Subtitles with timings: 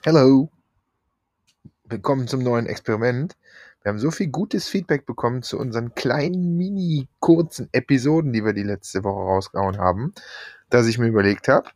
[0.00, 0.50] Hello,
[1.84, 3.36] willkommen zum neuen Experiment.
[3.82, 8.52] Wir haben so viel gutes Feedback bekommen zu unseren kleinen, mini, kurzen Episoden, die wir
[8.52, 10.12] die letzte Woche rausgehauen haben,
[10.70, 11.70] dass ich mir überlegt habe,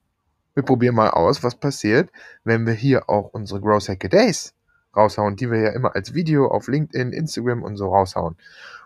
[0.55, 2.11] wir probieren mal aus, was passiert,
[2.43, 4.55] wenn wir hier auch unsere Growth Hacker Days
[4.97, 8.37] raushauen, die wir ja immer als Video auf LinkedIn, Instagram und so raushauen.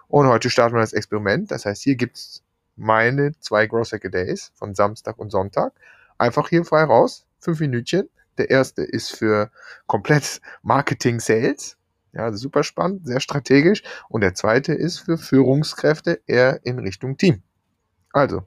[0.08, 1.50] Und heute starten wir das Experiment.
[1.50, 2.42] Das heißt, hier gibt es
[2.76, 5.72] meine zwei Growth Hacker Days von Samstag und Sonntag.
[6.18, 8.08] Einfach hier frei raus, fünf Minütchen
[8.40, 9.50] der erste ist für
[9.86, 11.76] komplett Marketing Sales.
[12.12, 13.82] Ja, super spannend, sehr strategisch.
[14.08, 17.42] Und der zweite ist für Führungskräfte eher in Richtung Team.
[18.12, 18.42] Also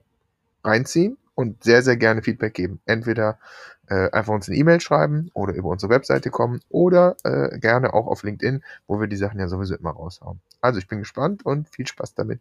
[0.64, 2.80] reinziehen und sehr, sehr gerne Feedback geben.
[2.86, 3.38] Entweder
[3.86, 8.08] äh, einfach uns eine E-Mail schreiben oder über unsere Webseite kommen oder äh, gerne auch
[8.08, 10.40] auf LinkedIn, wo wir die Sachen ja sowieso immer raushauen.
[10.60, 12.40] Also ich bin gespannt und viel Spaß damit.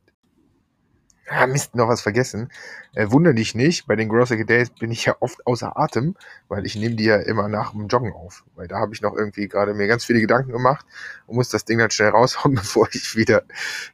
[1.30, 2.52] Ah, Mist, noch was vergessen.
[2.94, 6.16] Äh, wunder dich nicht, bei den Grocery Days bin ich ja oft außer Atem,
[6.50, 8.44] weil ich nehme die ja immer nach dem Joggen auf.
[8.56, 10.86] Weil da habe ich noch irgendwie gerade mir ganz viele Gedanken gemacht
[11.26, 13.44] und muss das Ding dann schnell raushauen, bevor ich wieder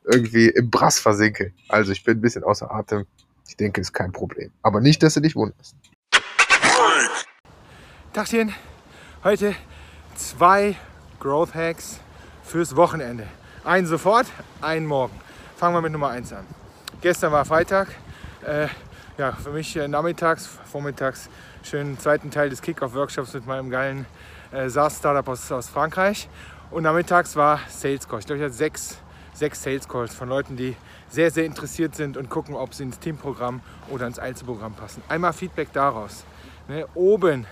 [0.05, 1.53] irgendwie im Brass versinke.
[1.67, 3.05] Also ich bin ein bisschen außer Atem.
[3.47, 4.51] Ich denke, ist kein Problem.
[4.63, 5.75] Aber nicht, dass du dich wunderst.
[8.13, 8.53] Tagchen,
[9.23, 9.55] heute
[10.15, 10.75] zwei
[11.19, 11.99] Growth Hacks
[12.43, 13.27] fürs Wochenende.
[13.63, 14.25] Einen sofort,
[14.61, 15.13] einen morgen.
[15.57, 16.45] Fangen wir mit Nummer 1 an.
[17.01, 17.87] Gestern war Freitag.
[18.45, 18.67] Äh,
[19.17, 21.29] ja, für mich äh, nachmittags, vormittags
[21.63, 24.05] schönen zweiten Teil des Kick-Off-Workshops mit meinem geilen
[24.51, 26.29] äh, SaaS-Startup aus, aus Frankreich.
[26.71, 28.19] Und nachmittags war Sales Call.
[28.19, 28.97] Ich glaube, ich hatte sechs,
[29.33, 30.75] sechs Sales Calls von Leuten, die
[31.09, 35.01] sehr, sehr interessiert sind und gucken, ob sie ins Teamprogramm oder ins Einzelprogramm passen.
[35.07, 36.23] Einmal Feedback daraus.
[36.67, 37.45] Ne, oben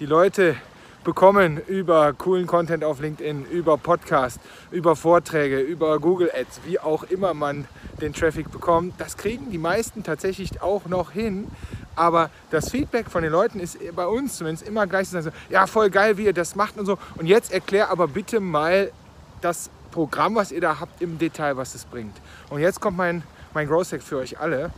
[0.00, 0.56] die Leute
[1.04, 7.04] bekommen über coolen Content auf LinkedIn, über Podcast, über Vorträge, über Google Ads, wie auch
[7.04, 7.66] immer man
[8.00, 8.94] den Traffic bekommt.
[8.98, 11.48] Das kriegen die meisten tatsächlich auch noch hin.
[11.96, 15.18] Aber das Feedback von den Leuten ist bei uns zumindest immer gleich so,
[15.50, 16.96] ja, voll geil, wie ihr das macht und so.
[17.16, 18.92] Und jetzt erklär aber bitte mal
[19.40, 22.16] das Programm, was ihr da habt, im Detail, was es bringt.
[22.50, 24.70] Und jetzt kommt mein, mein Growth Hack für euch alle.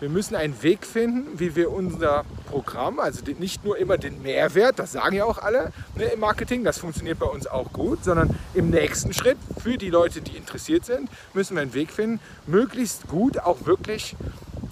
[0.00, 4.78] Wir müssen einen Weg finden, wie wir unser Programm, also nicht nur immer den Mehrwert,
[4.78, 8.34] das sagen ja auch alle ne, im Marketing, das funktioniert bei uns auch gut, sondern
[8.54, 13.06] im nächsten Schritt für die Leute, die interessiert sind, müssen wir einen Weg finden, möglichst
[13.06, 14.16] gut auch wirklich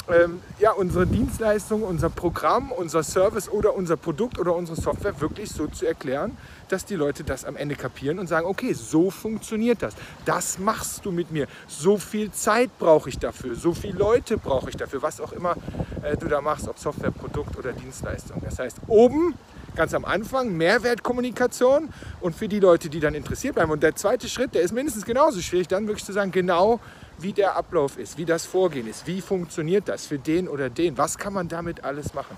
[0.08, 5.50] ähm, ja, unsere Dienstleistung, unser Programm, unser Service oder unser Produkt oder unsere Software wirklich
[5.50, 6.36] so zu erklären,
[6.68, 9.94] dass die Leute das am Ende kapieren und sagen, okay, so funktioniert das.
[10.24, 11.46] Das machst du mit mir.
[11.68, 13.54] So viel Zeit brauche ich dafür.
[13.54, 15.02] So viele Leute brauche ich dafür.
[15.02, 15.56] Was auch immer
[16.02, 18.40] äh, du da machst, ob Software, Produkt oder Dienstleistung.
[18.44, 19.34] Das heißt, oben
[19.74, 21.88] ganz am Anfang Mehrwertkommunikation
[22.20, 23.70] und für die Leute, die dann interessiert bleiben.
[23.70, 26.80] Und der zweite Schritt, der ist mindestens genauso schwierig, dann wirklich zu sagen, genau
[27.22, 30.98] wie der Ablauf ist, wie das Vorgehen ist, wie funktioniert das für den oder den,
[30.98, 32.36] was kann man damit alles machen.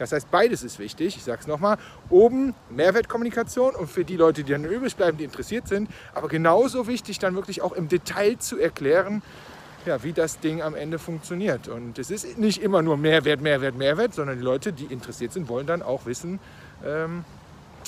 [0.00, 1.16] Das heißt, beides ist wichtig.
[1.16, 1.76] Ich sage es nochmal.
[2.08, 5.90] Oben Mehrwertkommunikation und für die Leute, die dann übrig bleiben, die interessiert sind.
[6.14, 9.20] Aber genauso wichtig, dann wirklich auch im Detail zu erklären,
[9.84, 11.68] ja, wie das Ding am Ende funktioniert.
[11.68, 15.48] Und es ist nicht immer nur Mehrwert, Mehrwert, Mehrwert, sondern die Leute, die interessiert sind,
[15.48, 16.38] wollen dann auch wissen,
[16.82, 17.24] ähm,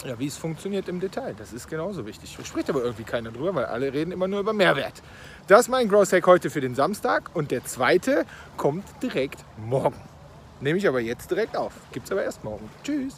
[0.04, 1.34] ja, wie es funktioniert im Detail.
[1.38, 2.36] Das ist genauso wichtig.
[2.44, 5.02] Spricht aber irgendwie keiner drüber, weil alle reden immer nur über Mehrwert.
[5.46, 8.24] Das ist mein Growth Hack heute für den Samstag und der zweite
[8.56, 10.00] kommt direkt morgen.
[10.60, 11.72] Nehme ich aber jetzt direkt auf.
[11.92, 12.68] Gibt es aber erst morgen.
[12.84, 13.16] Tschüss.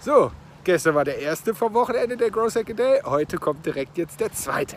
[0.00, 0.32] So,
[0.64, 3.00] gestern war der erste vom Wochenende der Growth Hack Day.
[3.04, 4.76] Heute kommt direkt jetzt der zweite.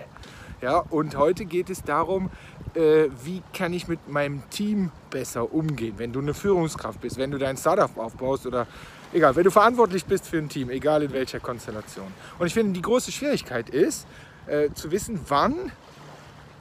[0.62, 2.30] Ja, und heute geht es darum,
[2.76, 7.32] äh, wie kann ich mit meinem Team besser umgehen, wenn du eine Führungskraft bist, wenn
[7.32, 8.68] du dein Startup aufbaust oder
[9.14, 12.08] egal, wenn du verantwortlich bist für ein Team, egal in welcher Konstellation.
[12.40, 14.08] Und ich finde, die große Schwierigkeit ist,
[14.48, 15.72] äh, zu wissen, wann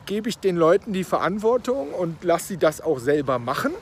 [0.06, 3.72] gebe ich den Leuten die Verantwortung und lasse sie das auch selber machen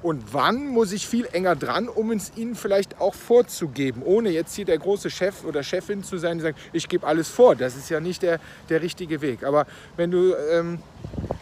[0.00, 4.54] und wann muss ich viel enger dran, um es ihnen vielleicht auch vorzugeben, ohne jetzt
[4.54, 7.56] hier der große Chef oder Chefin zu sein, die sagt, ich gebe alles vor.
[7.56, 9.42] Das ist ja nicht der, der richtige Weg.
[9.42, 10.78] Aber wenn du, ähm,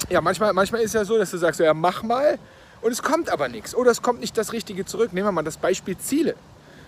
[0.08, 2.38] ja, manchmal, manchmal ist es ja so, dass du sagst, ja, mach mal
[2.80, 5.12] und es kommt aber nichts oder es kommt nicht das Richtige zurück.
[5.12, 6.34] Nehmen wir mal das Beispiel Ziele.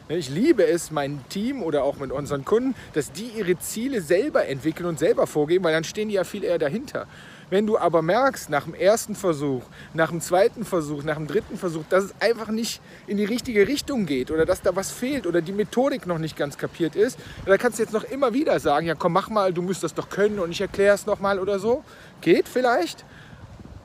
[0.08, 4.46] Ich liebe es, mein Team oder auch mit unseren Kunden, dass die ihre Ziele selber
[4.46, 7.06] entwickeln und selber vorgeben, weil dann stehen die ja viel eher dahinter.
[7.50, 9.62] Wenn du aber merkst, nach dem ersten Versuch,
[9.94, 13.66] nach dem zweiten Versuch, nach dem dritten Versuch, dass es einfach nicht in die richtige
[13.66, 17.18] Richtung geht oder dass da was fehlt oder die Methodik noch nicht ganz kapiert ist,
[17.46, 19.94] da kannst du jetzt noch immer wieder sagen, ja komm, mach mal, du musst das
[19.94, 21.84] doch können und ich erkläre es nochmal oder so.
[22.20, 23.04] Geht vielleicht,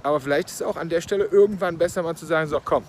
[0.02, 2.84] aber vielleicht ist es auch an der Stelle irgendwann besser mal zu sagen, so komm,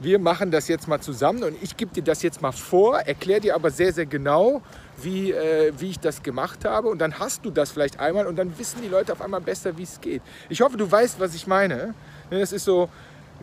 [0.00, 3.40] wir machen das jetzt mal zusammen und ich gebe dir das jetzt mal vor, erkläre
[3.40, 4.62] dir aber sehr, sehr genau,
[5.02, 6.88] wie, äh, wie ich das gemacht habe.
[6.88, 9.76] Und dann hast du das vielleicht einmal und dann wissen die Leute auf einmal besser,
[9.78, 10.22] wie es geht.
[10.48, 11.94] Ich hoffe, du weißt, was ich meine.
[12.30, 12.88] Das ist so,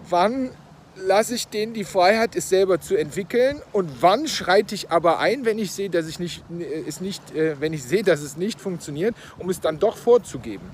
[0.10, 0.52] wann
[0.96, 5.46] lasse ich denen die Freiheit, es selber zu entwickeln und wann schreite ich aber ein,
[5.46, 8.38] wenn ich sehe, dass ich nicht, äh, es nicht, äh, wenn ich sehe, dass es
[8.38, 10.70] nicht funktioniert, um es dann doch vorzugeben.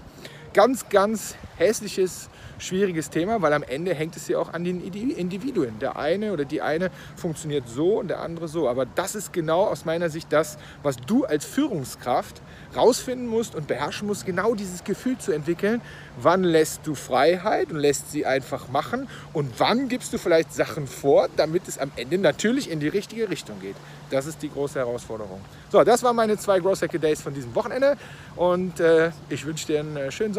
[0.54, 2.30] Ganz, ganz hässliches
[2.62, 5.80] schwieriges Thema, weil am Ende hängt es ja auch an den Individuen.
[5.80, 8.68] Der eine oder die eine funktioniert so und der andere so.
[8.68, 12.42] Aber das ist genau aus meiner Sicht das, was du als Führungskraft
[12.76, 15.82] rausfinden musst und beherrschen musst, genau dieses Gefühl zu entwickeln.
[16.22, 20.88] Wann lässt du Freiheit und lässt sie einfach machen und wann gibst du vielleicht Sachen
[20.88, 23.76] vor, damit es am Ende natürlich in die richtige Richtung geht.
[24.10, 25.40] Das ist die große Herausforderung.
[25.72, 27.96] So, das waren meine zwei Growth Hacker Days von diesem Wochenende
[28.36, 30.39] und äh, ich wünsche dir einen äh, schönen Sonntag.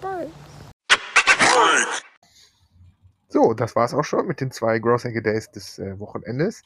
[0.00, 0.28] Bye.
[3.28, 6.62] So, das war es auch schon mit den zwei Grosshacker Days des äh, Wochenendes.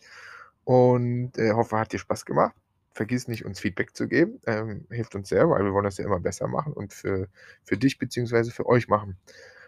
[0.64, 2.54] Und äh, hoffe, hat dir Spaß gemacht.
[2.94, 4.40] Vergiss nicht, uns Feedback zu geben.
[4.46, 7.28] Ähm, hilft uns sehr, weil wir wollen das ja immer besser machen und für,
[7.64, 8.50] für dich bzw.
[8.50, 9.16] für euch machen.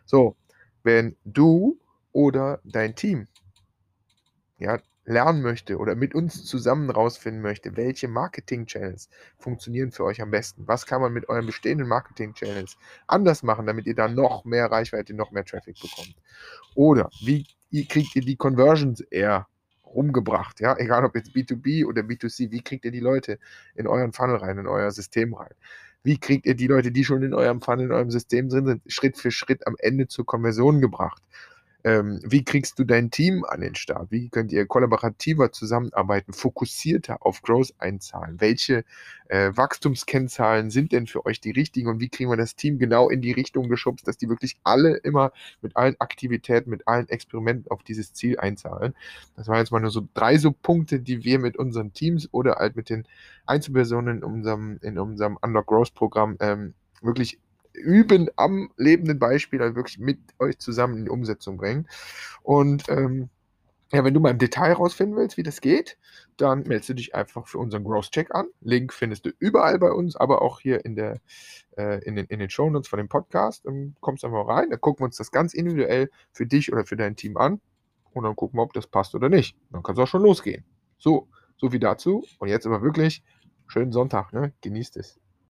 [0.04, 0.36] So,
[0.82, 1.80] wenn du
[2.12, 3.26] oder dein Team
[4.58, 9.08] ja, lernen möchte oder mit uns zusammen rausfinden möchte, welche Marketing-Channels
[9.38, 10.66] funktionieren für euch am besten.
[10.66, 15.14] Was kann man mit euren bestehenden Marketing-Channels anders machen, damit ihr da noch mehr Reichweite,
[15.14, 16.14] noch mehr Traffic bekommt.
[16.74, 17.46] Oder wie
[17.86, 19.46] kriegt ihr die Conversions eher
[19.94, 23.38] rumgebracht, ja, egal ob jetzt B2B oder B2C, wie kriegt ihr die Leute
[23.74, 25.54] in euren Funnel rein, in euer System rein?
[26.02, 28.82] Wie kriegt ihr die Leute, die schon in eurem Funnel, in eurem System drin sind,
[28.92, 31.22] Schritt für Schritt am Ende zur Konversion gebracht?
[31.84, 34.10] Ähm, wie kriegst du dein Team an den Start?
[34.10, 38.40] Wie könnt ihr kollaborativer zusammenarbeiten, fokussierter auf Growth einzahlen?
[38.40, 38.84] Welche
[39.28, 43.10] äh, Wachstumskennzahlen sind denn für euch die richtigen und wie kriegen wir das Team genau
[43.10, 47.70] in die Richtung geschubst, dass die wirklich alle immer mit allen Aktivitäten, mit allen Experimenten
[47.70, 48.94] auf dieses Ziel einzahlen?
[49.36, 52.54] Das waren jetzt mal nur so drei so Punkte, die wir mit unseren Teams oder
[52.56, 53.06] halt mit den
[53.44, 56.72] Einzelpersonen in unserem, in unserem Unlock Growth Programm ähm,
[57.02, 57.38] wirklich
[57.74, 61.88] üben am lebenden Beispiel, also wirklich mit euch zusammen in die Umsetzung bringen.
[62.42, 63.28] Und ähm,
[63.92, 65.98] ja, wenn du mal im Detail rausfinden willst, wie das geht,
[66.36, 68.46] dann meldest du dich einfach für unseren Growth Check an.
[68.60, 71.20] Link findest du überall bei uns, aber auch hier in, der,
[71.76, 73.66] äh, in den, in den Show Notes von dem Podcast.
[73.66, 76.84] Dann kommst du einfach rein, dann gucken wir uns das ganz individuell für dich oder
[76.84, 77.60] für dein Team an
[78.12, 79.56] und dann gucken wir, ob das passt oder nicht.
[79.70, 80.64] Dann kann es auch schon losgehen.
[80.98, 82.24] So, so viel dazu.
[82.38, 83.22] Und jetzt aber wirklich
[83.66, 84.52] schönen Sonntag, ne?
[84.60, 85.20] Genießt es.